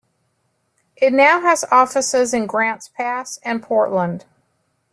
[0.95, 4.25] It now has offices in Grants Pass and Portland.